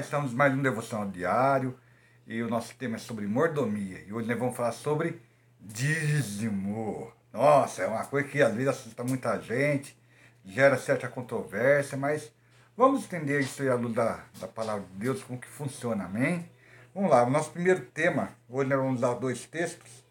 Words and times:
estamos 0.00 0.32
mais 0.32 0.54
um 0.54 0.62
devocional 0.62 1.06
diário 1.08 1.78
e 2.26 2.42
o 2.42 2.48
nosso 2.48 2.74
tema 2.74 2.96
é 2.96 2.98
sobre 2.98 3.26
mordomia. 3.26 4.02
E 4.06 4.12
hoje 4.12 4.26
nós 4.26 4.38
vamos 4.38 4.56
falar 4.56 4.72
sobre 4.72 5.20
dízimo. 5.60 7.12
Nossa, 7.30 7.82
é 7.82 7.86
uma 7.86 8.04
coisa 8.06 8.26
que 8.26 8.40
às 8.40 8.52
vezes 8.52 8.68
assusta 8.68 9.04
muita 9.04 9.38
gente, 9.40 9.96
gera 10.42 10.78
certa 10.78 11.06
controvérsia, 11.06 11.98
mas 11.98 12.32
vamos 12.74 13.04
entender 13.04 13.40
isso 13.40 13.60
aí 13.60 13.68
à 13.68 13.74
luz 13.74 13.94
da, 13.94 14.24
da 14.40 14.48
palavra 14.48 14.86
de 14.86 14.98
Deus, 14.98 15.22
como 15.22 15.38
que 15.38 15.46
funciona, 15.46 16.06
amém? 16.06 16.50
Vamos 16.94 17.10
lá, 17.10 17.22
o 17.22 17.30
nosso 17.30 17.50
primeiro 17.50 17.84
tema, 17.86 18.30
hoje 18.48 18.70
nós 18.70 18.78
vamos 18.78 18.96
usar 18.96 19.14
dois 19.14 19.44
textos, 19.44 20.02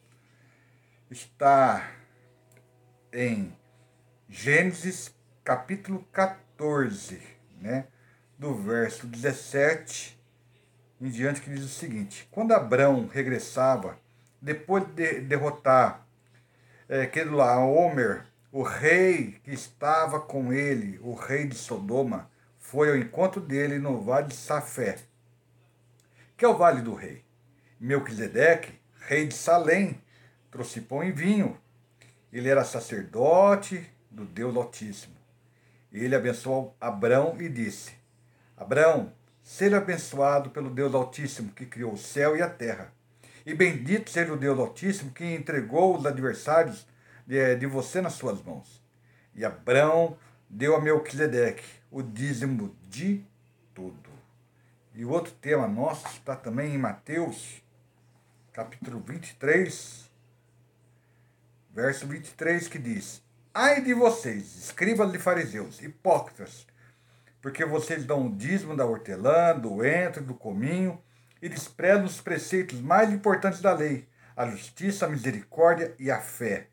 está 1.09 1.91
em 3.11 3.51
Gênesis 4.29 5.13
capítulo 5.43 6.07
14, 6.11 7.19
né? 7.59 7.87
Do 8.39 8.55
verso 8.55 9.05
17 9.05 10.17
em 11.01 11.09
diante, 11.09 11.41
que 11.41 11.49
diz 11.49 11.63
o 11.63 11.67
seguinte: 11.67 12.27
Quando 12.31 12.53
Abrão 12.53 13.05
regressava, 13.07 13.99
depois 14.41 14.85
de 14.95 15.19
derrotar 15.19 16.07
é, 16.87 17.09
lá, 17.25 17.59
Homer, 17.63 18.25
o 18.51 18.63
rei 18.63 19.39
que 19.43 19.51
estava 19.51 20.19
com 20.21 20.53
ele, 20.53 20.97
o 21.03 21.13
rei 21.13 21.45
de 21.45 21.55
Sodoma, 21.55 22.31
foi 22.57 22.89
ao 22.89 22.97
encontro 22.97 23.41
dele 23.41 23.77
no 23.77 24.01
vale 24.01 24.27
de 24.27 24.35
Safé, 24.35 24.97
que 26.37 26.45
é 26.45 26.47
o 26.47 26.57
vale 26.57 26.81
do 26.81 26.95
rei. 26.95 27.23
Melquisedeque, 27.79 28.79
rei 29.01 29.27
de 29.27 29.33
Salém, 29.33 30.01
trouxe 30.49 30.81
pão 30.81 31.03
e 31.03 31.11
vinho. 31.11 31.57
Ele 32.31 32.47
era 32.47 32.63
sacerdote 32.63 33.89
do 34.09 34.25
Deus 34.25 34.55
Altíssimo. 34.55 35.15
Ele 35.91 36.15
abençoou 36.15 36.75
Abrão 36.79 37.35
e 37.39 37.49
disse: 37.49 37.98
Abraão, 38.59 39.13
seja 39.41 39.77
abençoado 39.77 40.49
pelo 40.49 40.69
Deus 40.69 40.93
Altíssimo 40.93 41.53
que 41.53 41.65
criou 41.65 41.93
o 41.93 41.97
céu 41.97 42.35
e 42.35 42.41
a 42.41 42.49
terra. 42.49 42.93
E 43.45 43.53
bendito 43.53 44.09
seja 44.09 44.33
o 44.33 44.37
Deus 44.37 44.59
Altíssimo 44.59 45.11
que 45.11 45.23
entregou 45.23 45.97
os 45.97 46.05
adversários 46.05 46.85
de, 47.25 47.55
de 47.55 47.65
você 47.65 48.01
nas 48.01 48.13
suas 48.13 48.43
mãos. 48.43 48.83
E 49.33 49.45
Abraão 49.45 50.17
deu 50.49 50.75
a 50.75 50.81
Melquisedeque 50.81 51.63
o 51.89 52.03
dízimo 52.03 52.75
de 52.89 53.25
tudo. 53.73 54.09
E 54.93 55.05
o 55.05 55.09
outro 55.09 55.31
tema 55.39 55.65
nosso 55.65 56.05
está 56.07 56.35
também 56.35 56.75
em 56.75 56.77
Mateus, 56.77 57.63
capítulo 58.51 58.99
23, 58.99 60.09
verso 61.71 62.05
23, 62.05 62.67
que 62.67 62.77
diz: 62.77 63.23
Ai 63.53 63.81
de 63.81 63.93
vocês, 63.93 64.57
escribas 64.57 65.11
de 65.11 65.17
fariseus, 65.17 65.81
hipócritas, 65.81 66.67
porque 67.41 67.63
vocês 67.65 68.05
dão 68.05 68.27
o 68.27 68.35
dízimo 68.35 68.75
da 68.75 68.85
hortelã, 68.85 69.57
do 69.57 69.85
entro, 69.85 70.23
do 70.23 70.33
cominho, 70.33 71.01
e 71.41 71.47
desprezam 71.47 72.05
os 72.05 72.19
preceitos 72.19 72.81
mais 72.81 73.11
importantes 73.11 73.61
da 73.61 73.73
lei, 73.73 74.07
a 74.35 74.47
justiça, 74.47 75.05
a 75.05 75.09
misericórdia 75.09 75.95
e 75.97 76.11
a 76.11 76.19
fé. 76.19 76.67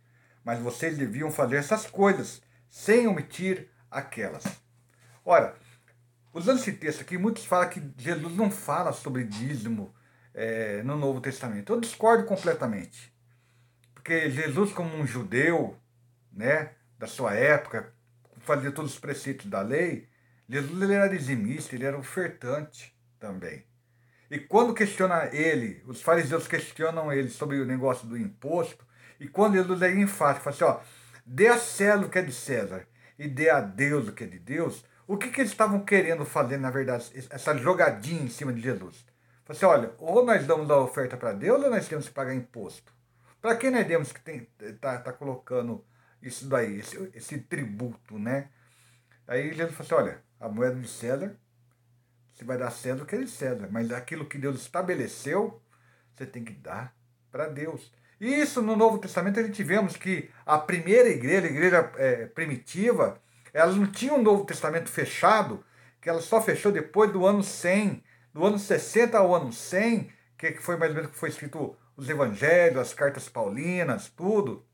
Mas 0.44 0.60
vocês 0.60 0.96
deviam 0.96 1.30
fazer 1.30 1.56
essas 1.56 1.86
coisas, 1.86 2.42
sem 2.68 3.06
omitir 3.06 3.68
aquelas. 3.90 4.44
Ora, 5.24 5.54
usando 6.32 6.58
esse 6.58 6.72
texto 6.72 7.00
aqui, 7.00 7.16
muitos 7.16 7.44
falam 7.44 7.68
que 7.68 7.82
Jesus 7.96 8.36
não 8.36 8.50
fala 8.50 8.92
sobre 8.92 9.24
dízimo 9.24 9.94
é, 10.34 10.82
no 10.82 10.96
Novo 10.96 11.20
Testamento. 11.20 11.72
Eu 11.72 11.80
discordo 11.80 12.24
completamente. 12.24 13.12
Porque 13.94 14.30
Jesus, 14.30 14.72
como 14.72 14.94
um 14.96 15.06
judeu, 15.06 15.76
né, 16.32 16.72
da 16.98 17.06
sua 17.06 17.34
época, 17.34 17.92
fazia 18.38 18.70
todos 18.70 18.92
os 18.92 18.98
preceitos 18.98 19.46
da 19.46 19.62
lei, 19.62 20.08
Jesus 20.48 20.82
ele 20.82 20.94
era 20.94 21.08
dizimista, 21.08 21.74
ele 21.74 21.84
era 21.84 21.98
ofertante 21.98 22.96
também. 23.18 23.64
E 24.30 24.38
quando 24.38 24.74
questiona 24.74 25.28
ele, 25.32 25.82
os 25.86 26.02
fariseus 26.02 26.48
questionam 26.48 27.12
ele 27.12 27.28
sobre 27.28 27.60
o 27.60 27.66
negócio 27.66 28.06
do 28.06 28.18
imposto, 28.18 28.84
e 29.20 29.28
quando 29.28 29.54
Jesus 29.54 29.82
é 29.82 29.92
enfático, 29.92 30.44
fala 30.44 30.56
assim, 30.56 30.64
ó, 30.64 30.80
dê 31.24 31.48
a 31.48 31.58
César 31.58 32.04
o 32.04 32.10
que 32.10 32.18
é 32.18 32.22
de 32.22 32.32
César 32.32 32.86
e 33.18 33.28
dê 33.28 33.48
a 33.50 33.60
Deus 33.60 34.08
o 34.08 34.12
que 34.12 34.24
é 34.24 34.26
de 34.26 34.38
Deus, 34.38 34.84
o 35.06 35.16
que, 35.16 35.30
que 35.30 35.40
eles 35.40 35.52
estavam 35.52 35.80
querendo 35.84 36.24
fazer, 36.24 36.58
na 36.58 36.70
verdade, 36.70 37.10
essa 37.30 37.56
jogadinha 37.56 38.22
em 38.22 38.28
cima 38.28 38.52
de 38.52 38.60
Jesus? 38.60 39.04
Fala 39.44 39.56
assim, 39.56 39.66
olha, 39.66 39.94
ou 39.98 40.24
nós 40.24 40.44
damos 40.44 40.68
a 40.70 40.78
oferta 40.78 41.16
para 41.16 41.32
Deus 41.32 41.62
ou 41.62 41.70
nós 41.70 41.86
temos 41.86 42.08
que 42.08 42.14
pagar 42.14 42.34
imposto. 42.34 42.92
Para 43.40 43.54
quem 43.54 43.70
nós 43.70 43.86
temos 43.86 44.12
que 44.12 44.40
tá, 44.80 44.98
tá 44.98 45.12
colocando 45.12 45.84
isso 46.20 46.48
daí, 46.48 46.80
esse, 46.80 47.10
esse 47.14 47.38
tributo, 47.38 48.18
né? 48.18 48.48
Aí 49.26 49.52
Jesus 49.52 49.74
falou 49.74 50.00
assim, 50.00 50.10
olha, 50.10 50.22
a 50.40 50.48
moeda 50.48 50.76
de 50.76 50.88
César, 50.88 51.36
você 52.32 52.44
vai 52.44 52.56
dar 52.56 52.70
César 52.70 53.02
o 53.02 53.06
que 53.06 53.16
é 53.16 53.18
de 53.18 53.28
César, 53.28 53.68
mas 53.70 53.90
aquilo 53.90 54.26
que 54.26 54.38
Deus 54.38 54.60
estabeleceu, 54.60 55.60
você 56.14 56.26
tem 56.26 56.44
que 56.44 56.52
dar 56.52 56.94
para 57.32 57.48
Deus. 57.48 57.92
E 58.20 58.32
isso 58.32 58.62
no 58.62 58.76
Novo 58.76 58.98
Testamento 58.98 59.40
a 59.40 59.42
gente 59.42 59.62
vemos 59.62 59.96
que 59.96 60.30
a 60.44 60.58
primeira 60.58 61.08
igreja, 61.08 61.46
a 61.46 61.50
igreja 61.50 61.92
é, 61.96 62.26
primitiva, 62.26 63.20
ela 63.52 63.72
não 63.72 63.86
tinha 63.86 64.14
um 64.14 64.22
Novo 64.22 64.44
Testamento 64.44 64.88
fechado, 64.88 65.64
que 66.00 66.08
ela 66.08 66.20
só 66.20 66.40
fechou 66.40 66.70
depois 66.70 67.12
do 67.12 67.26
ano 67.26 67.42
100, 67.42 68.02
do 68.32 68.44
ano 68.44 68.58
60 68.58 69.18
ao 69.18 69.34
ano 69.34 69.52
100, 69.52 70.10
que 70.38 70.52
foi 70.58 70.76
mais 70.76 70.90
ou 70.90 70.96
menos 70.96 71.10
que 71.10 71.18
foi 71.18 71.30
escrito 71.30 71.76
os 71.96 72.08
evangelhos, 72.08 72.78
as 72.78 72.94
cartas 72.94 73.28
paulinas, 73.28 74.08
tudo 74.10 74.64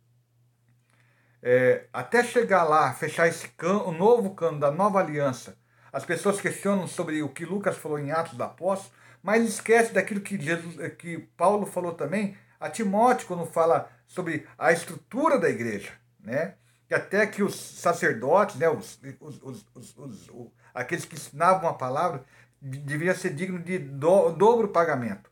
é, 1.42 1.86
até 1.92 2.22
chegar 2.22 2.62
lá, 2.62 2.92
fechar 2.92 3.26
esse 3.26 3.48
can, 3.48 3.82
o 3.82 3.92
novo 3.92 4.34
cano 4.34 4.60
da 4.60 4.70
nova 4.70 5.00
aliança, 5.00 5.56
as 5.92 6.04
pessoas 6.04 6.40
questionam 6.40 6.86
sobre 6.86 7.22
o 7.22 7.28
que 7.28 7.44
Lucas 7.44 7.76
falou 7.76 7.98
em 7.98 8.12
Atos 8.12 8.38
da 8.38 8.46
Apóstolo, 8.46 8.94
mas 9.22 9.46
esquece 9.46 9.92
daquilo 9.92 10.20
que, 10.20 10.40
Jesus, 10.40 10.78
é, 10.78 10.88
que 10.88 11.18
Paulo 11.36 11.66
falou 11.66 11.92
também 11.92 12.36
a 12.58 12.70
Timóteo, 12.70 13.26
quando 13.26 13.44
fala 13.44 13.90
sobre 14.06 14.46
a 14.56 14.72
estrutura 14.72 15.38
da 15.38 15.50
igreja, 15.50 15.90
né? 16.20 16.54
Que 16.86 16.94
até 16.94 17.26
que 17.26 17.42
os 17.42 17.54
sacerdotes, 17.54 18.56
né, 18.56 18.68
os, 18.68 19.00
os, 19.20 19.66
os, 19.74 19.98
os 19.98 20.30
aqueles 20.74 21.04
que 21.04 21.14
ensinavam 21.14 21.68
a 21.68 21.74
palavra, 21.74 22.24
deveriam 22.60 23.14
ser 23.14 23.34
dignos 23.34 23.64
de 23.64 23.78
do, 23.78 24.30
dobro 24.30 24.68
pagamento. 24.68 25.30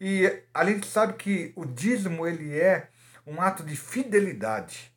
E 0.00 0.42
a 0.54 0.64
gente 0.64 0.86
sabe 0.86 1.14
que 1.14 1.52
o 1.56 1.64
dízimo 1.64 2.26
ele 2.26 2.58
é 2.58 2.88
um 3.26 3.40
ato 3.40 3.64
de 3.64 3.74
fidelidade 3.74 4.92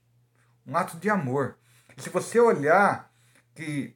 um 0.71 0.77
ato 0.77 0.97
de 0.97 1.09
amor. 1.09 1.57
E 1.97 2.01
se 2.01 2.09
você 2.09 2.39
olhar 2.39 3.11
que 3.53 3.95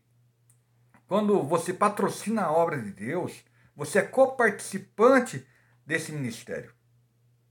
quando 1.08 1.41
você 1.44 1.74
patrocina 1.74 2.44
a 2.44 2.52
obra 2.52 2.78
de 2.81 2.91
Deus, 2.91 3.46
você 3.75 4.00
é 4.00 4.02
coparticipante 4.02 5.47
desse 5.85 6.12
ministério. 6.12 6.74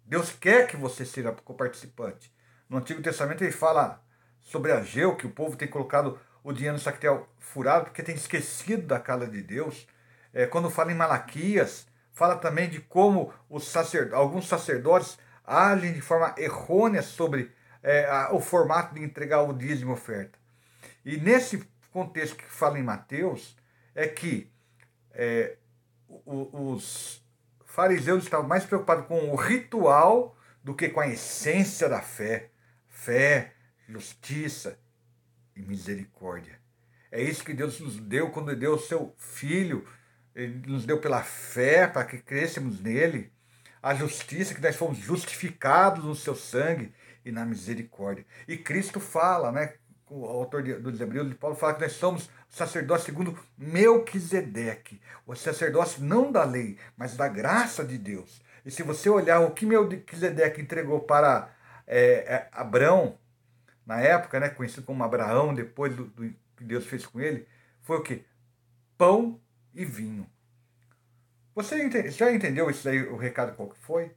Deus 0.05 0.31
quer 0.31 0.67
que 0.67 0.77
você 0.77 1.07
seja 1.07 1.33
coparticipante. 1.33 2.33
No 2.69 2.77
Antigo 2.77 3.01
Testamento 3.01 3.43
ele 3.43 3.53
fala 3.53 4.05
sobre 4.41 4.73
Ageu, 4.73 5.17
que 5.17 5.27
o 5.27 5.31
povo 5.31 5.57
tem 5.57 5.69
colocado 5.69 6.19
o 6.43 6.53
dinheiro 6.53 6.77
no 6.77 6.83
saquetel 6.83 7.27
furado 7.39 7.87
porque 7.87 8.03
tem 8.03 8.15
esquecido 8.15 8.87
da 8.87 9.01
casa 9.01 9.27
de 9.27 9.43
Deus. 9.43 9.87
É, 10.35 10.47
quando 10.47 10.69
fala 10.69 10.93
em 10.93 10.97
Malaquias, 10.97 11.87
fala 12.13 12.37
também 12.37 12.69
de 12.69 12.81
como 12.81 13.33
os 13.49 13.75
alguns 14.13 14.47
sacerdotes 14.47 15.17
agem 15.47 15.95
de 15.95 16.03
forma 16.03 16.35
errônea 16.37 17.03
sobre 17.03 17.51
é, 17.85 18.07
a, 18.07 18.33
o 18.33 18.41
formato 18.41 18.95
de 18.95 19.05
entregar 19.05 19.43
o 19.43 19.53
dízimo 19.53 19.93
oferta. 19.93 20.39
E 21.05 21.19
nesse 21.19 21.63
contexto 21.93 22.35
que 22.35 22.45
fala 22.45 22.79
em 22.79 22.83
Mateus, 22.83 23.57
é 23.95 24.09
que 24.09 24.51
é, 25.13 25.59
os 26.09 27.23
fariseus 27.67 28.25
estavam 28.25 28.49
mais 28.49 28.65
preocupados 28.65 29.07
com 29.07 29.31
o 29.31 29.37
ritual 29.37 30.37
do 30.63 30.75
que 30.75 30.89
com 30.89 31.01
a 31.01 31.09
essência 31.09 31.89
da 31.89 32.01
fé. 32.01 32.51
Fé, 32.89 33.53
justiça 33.87 34.79
e 35.55 35.61
misericórdia. 35.61 36.59
É 37.13 37.23
isso 37.23 37.45
que 37.45 37.53
Deus 37.53 37.79
nos 37.81 37.97
deu 37.99 38.31
quando 38.31 38.57
deu 38.57 38.75
o 38.75 38.79
seu 38.79 39.15
Filho. 39.19 39.87
Ele 40.35 40.67
nos 40.67 40.87
deu 40.87 41.01
pela 41.01 41.23
fé 41.23 41.87
para 41.87 42.05
que 42.05 42.19
crescemos 42.19 42.81
nele. 42.81 43.31
A 43.83 43.95
justiça, 43.95 44.55
que 44.55 44.63
nós 44.63 44.75
fomos 44.75 44.97
justificados 44.97 46.03
no 46.03 46.15
seu 46.15 46.35
sangue 46.35 46.95
e 47.25 47.33
na 47.33 47.45
misericórdia. 47.45 48.27
E 48.47 48.57
Cristo 48.57 49.01
fala, 49.01 49.51
né? 49.51 49.75
O 50.11 50.27
autor 50.27 50.63
dos 50.63 51.01
Hebreus 51.01 51.29
de 51.29 51.35
Paulo 51.35 51.57
fala 51.57 51.75
que 51.75 51.81
nós 51.81 51.93
somos 51.93 52.29
sacerdócio 52.49 53.07
segundo 53.07 53.39
Melquisedeque, 53.57 55.01
o 55.27 55.35
sacerdócio 55.35 56.05
não 56.05 56.31
da 56.31 56.45
lei, 56.45 56.79
mas 56.97 57.17
da 57.17 57.27
graça 57.27 57.85
de 57.85 57.99
Deus. 57.99 58.43
E 58.65 58.71
se 58.71 58.83
você 58.83 59.09
olhar 59.09 59.41
o 59.41 59.51
que 59.51 59.67
Melquisedeque 59.67 60.61
entregou 60.61 61.01
para 61.01 61.51
é, 61.87 61.99
é, 61.99 62.49
Abraão, 62.53 63.19
na 63.87 64.01
época, 64.01 64.39
né, 64.39 64.49
conhecido 64.49 64.83
como 64.83 65.03
Abraão, 65.03 65.55
depois 65.55 65.95
do, 65.97 66.05
do 66.05 66.29
que 66.57 66.65
Deus 66.65 66.87
fez 66.87 67.07
com 67.07 67.21
ele, 67.21 67.47
foi 67.83 67.99
o 67.99 68.03
que? 68.03 68.25
Pão 68.97 69.41
e 69.75 69.85
vinho. 69.85 70.27
Você 71.55 72.11
já 72.11 72.33
entendeu 72.33 72.71
isso 72.71 72.89
aí, 72.89 73.03
o 73.03 73.17
recado 73.17 73.55
qual 73.55 73.69
que 73.69 73.79
foi? 73.79 74.13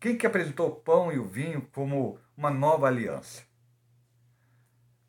Quem 0.00 0.16
que 0.16 0.26
apresentou 0.26 0.68
o 0.68 0.74
pão 0.74 1.12
e 1.12 1.18
o 1.18 1.24
vinho 1.24 1.68
como 1.72 2.18
uma 2.42 2.50
nova 2.50 2.88
aliança? 2.88 3.44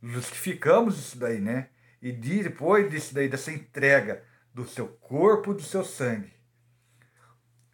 Justificamos 0.04 1.00
isso 1.00 1.18
daí, 1.18 1.40
né? 1.40 1.70
E 2.00 2.12
depois 2.12 2.92
disso 2.92 3.16
daí, 3.16 3.28
dessa 3.28 3.52
entrega 3.52 4.24
do 4.54 4.68
seu 4.68 4.88
corpo, 4.88 5.54
do 5.54 5.64
seu 5.64 5.84
sangue. 5.84 6.32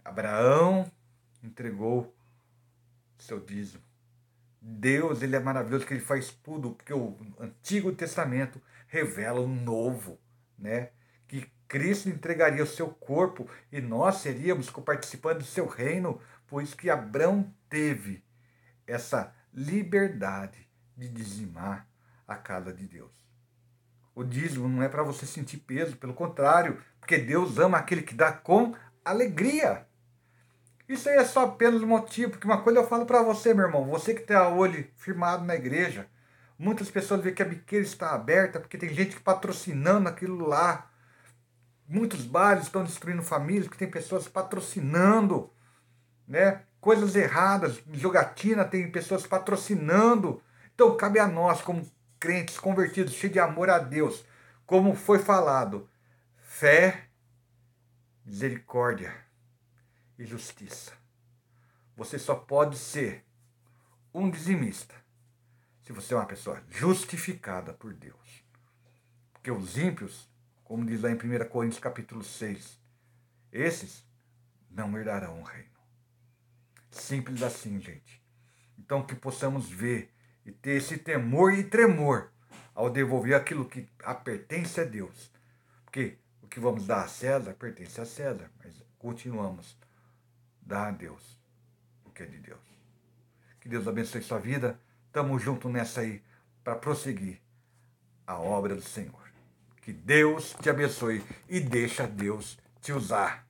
Abraão 0.06 0.90
entregou 1.44 2.16
seu 3.18 3.40
dízimo. 3.40 3.84
Deus, 4.62 5.22
ele 5.22 5.36
é 5.36 5.40
maravilhoso 5.40 5.86
que 5.86 5.94
ele 5.94 6.02
faz 6.02 6.30
tudo, 6.30 6.72
porque 6.72 6.94
o 6.94 7.18
Antigo 7.38 7.92
Testamento 7.92 8.62
revela 8.88 9.42
o 9.42 9.48
novo, 9.48 10.18
né? 10.58 10.92
Que 11.28 11.52
Cristo 11.68 12.08
entregaria 12.08 12.64
o 12.64 12.68
seu 12.68 12.88
corpo 12.88 13.50
e 13.72 13.82
nós 13.82 14.18
seríamos 14.18 14.70
participando 14.70 15.40
do 15.40 15.44
seu 15.44 15.68
reino, 15.68 16.22
pois 16.48 16.74
que 16.74 16.90
Abraão 16.90 17.54
teve 17.70 18.24
essa 18.88 19.34
liberdade 19.54 20.68
de 20.96 21.08
dizimar 21.08 21.88
a 22.28 22.36
casa 22.36 22.74
de 22.74 22.88
Deus. 22.88 23.12
O 24.14 24.24
dízimo 24.24 24.68
não 24.68 24.84
é 24.84 24.90
para 24.90 25.04
você 25.04 25.26
sentir 25.26 25.58
peso, 25.58 25.96
pelo 25.96 26.14
contrário, 26.14 26.82
porque 27.00 27.18
Deus 27.18 27.58
ama 27.58 27.78
aquele 27.78 28.02
que 28.02 28.14
dá 28.14 28.32
com 28.32 28.76
alegria. 29.04 29.88
Isso 30.88 31.08
aí 31.08 31.18
é 31.18 31.24
só 31.24 31.46
apenas 31.46 31.82
motivo, 31.82 32.32
porque 32.32 32.48
uma 32.48 32.62
coisa 32.62 32.80
eu 32.80 32.88
falo 32.88 33.06
para 33.06 33.22
você, 33.22 33.54
meu 33.54 33.66
irmão, 33.66 33.86
você 33.86 34.14
que 34.14 34.24
tem 34.24 34.36
a 34.36 34.50
olho 34.50 34.88
firmado 34.98 35.46
na 35.46 35.56
igreja, 35.56 36.08
muitas 36.58 36.90
pessoas 36.90 37.22
veem 37.22 37.36
que 37.36 37.44
a 37.44 37.46
biqueira 37.46 37.86
está 37.86 38.12
aberta 38.12 38.60
porque 38.60 38.78
tem 38.78 38.94
gente 38.94 39.20
patrocinando 39.20 40.10
aquilo 40.10 40.48
lá. 40.48 40.92
Muitos 41.88 42.26
bares 42.26 42.64
estão 42.64 42.84
destruindo 42.84 43.24
famílias, 43.24 43.68
porque 43.68 43.80
tem 43.80 43.90
pessoas 43.90 44.28
patrocinando, 44.28 45.52
né? 46.28 46.64
Coisas 46.80 47.16
erradas, 47.16 47.82
jogatina, 47.92 48.64
tem 48.64 48.90
pessoas 48.92 49.28
patrocinando. 49.28 50.42
Então 50.74 50.96
cabe 50.96 51.20
a 51.20 51.28
nós, 51.28 51.62
como 51.62 51.90
crentes 52.20 52.58
convertidos, 52.58 53.14
cheios 53.14 53.34
de 53.34 53.40
amor 53.40 53.70
a 53.70 53.80
Deus, 53.80 54.26
como 54.66 54.96
foi 54.96 55.20
falado, 55.20 55.90
fé, 56.38 57.08
misericórdia 58.26 59.14
e 60.18 60.26
justiça. 60.26 60.94
Você 61.96 62.20
só 62.20 62.36
pode 62.36 62.78
ser 62.78 63.26
um 64.14 64.30
dizimista 64.30 64.96
se 65.82 65.92
você 65.92 66.14
é 66.14 66.18
uma 66.18 66.26
pessoa 66.26 66.62
justificada 66.70 67.74
por 67.74 67.94
Deus. 67.94 68.46
Porque 69.34 69.50
os 69.50 69.78
ímpios, 69.78 70.30
como 70.64 70.86
diz 70.86 71.02
lá 71.02 71.10
em 71.10 71.16
1 71.16 71.50
Coríntios 71.50 71.80
capítulo 71.80 72.24
6, 72.24 72.80
esses 73.52 74.06
não 74.70 74.96
herdarão 74.98 75.40
o 75.40 75.44
reino. 75.44 75.79
Simples 77.02 77.42
assim, 77.44 77.80
gente. 77.80 78.22
Então 78.78 79.06
que 79.06 79.16
possamos 79.16 79.70
ver 79.70 80.14
e 80.46 80.52
ter 80.52 80.78
esse 80.78 80.98
temor 80.98 81.54
e 81.54 81.64
tremor 81.64 82.32
ao 82.74 82.90
devolver 82.90 83.36
aquilo 83.36 83.66
que 83.66 83.88
pertence 84.24 84.80
a 84.82 84.84
Deus. 84.84 85.32
Porque 85.84 86.18
o 86.42 86.48
que 86.48 86.60
vamos 86.60 86.86
dar 86.86 87.04
a 87.04 87.08
César 87.08 87.54
pertence 87.54 88.00
a 88.00 88.06
César, 88.06 88.50
mas 88.64 88.74
continuamos 88.98 89.78
dá 90.62 90.88
a 90.88 90.92
Deus 90.92 91.40
o 92.06 92.12
que 92.12 92.24
é 92.24 92.26
de 92.26 92.38
Deus. 92.38 92.60
Que 93.60 93.68
Deus 93.68 93.88
abençoe 93.88 94.22
sua 94.22 94.40
vida. 94.40 94.80
Tamo 95.12 95.40
junto 95.40 95.68
nessa 95.68 96.02
aí 96.02 96.22
para 96.64 96.76
prosseguir 96.76 97.42
a 98.26 98.40
obra 98.40 98.76
do 98.76 98.82
Senhor. 98.82 99.30
Que 99.82 99.92
Deus 99.92 100.56
te 100.62 100.70
abençoe 100.70 101.24
e 101.48 101.60
deixa 101.60 102.06
Deus 102.06 102.60
te 102.80 102.94
usar. 102.94 103.49